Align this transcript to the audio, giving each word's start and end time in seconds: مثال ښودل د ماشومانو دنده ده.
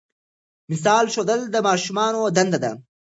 مثال 0.71 1.05
ښودل 1.13 1.41
د 1.49 1.55
ماشومانو 1.67 2.21
دنده 2.35 2.59
ده. 2.63 2.71